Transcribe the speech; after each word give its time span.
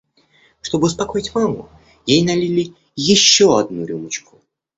Чтобы 0.63 0.87
успокоить 0.87 1.35
маму, 1.35 1.69
ей 2.07 2.23
налили 2.23 2.73
еще 2.95 3.59
одну 3.59 3.85
рюмочку. 3.85 4.41